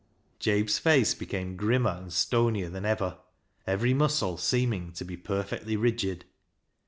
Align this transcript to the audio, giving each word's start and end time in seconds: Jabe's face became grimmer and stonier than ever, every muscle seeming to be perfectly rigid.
Jabe's 0.39 0.79
face 0.79 1.13
became 1.13 1.55
grimmer 1.55 1.91
and 1.91 2.11
stonier 2.11 2.69
than 2.69 2.85
ever, 2.85 3.19
every 3.67 3.93
muscle 3.93 4.35
seeming 4.35 4.91
to 4.93 5.05
be 5.05 5.15
perfectly 5.15 5.75
rigid. 5.75 6.25